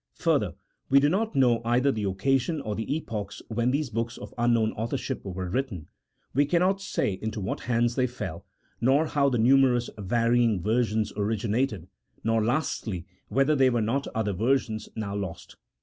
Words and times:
Further, 0.15 0.55
we 0.89 0.99
do 0.99 1.09
not 1.09 1.35
know 1.35 1.61
either 1.63 1.91
the 1.91 2.05
occasions 2.05 2.63
or 2.65 2.73
the 2.73 2.95
epochs 2.97 3.39
when 3.49 3.69
these 3.69 3.91
books 3.91 4.17
of 4.17 4.33
unknown 4.35 4.71
authorship 4.71 5.23
were 5.23 5.47
written; 5.47 5.89
we 6.33 6.43
cannot 6.47 6.81
say 6.81 7.19
into 7.21 7.39
what 7.39 7.59
hands 7.59 7.93
they 7.93 8.07
fell, 8.07 8.43
nor 8.81 9.05
how 9.05 9.29
the 9.29 9.37
numerous 9.37 9.91
varying 9.99 10.59
versions 10.59 11.13
origi 11.13 11.47
nated; 11.51 11.85
nor, 12.23 12.43
lastly, 12.43 13.05
whether 13.27 13.55
there 13.55 13.71
were 13.73 13.79
not 13.79 14.07
other 14.15 14.33
versions, 14.33 14.89
now 14.95 15.15
lost. 15.15 15.55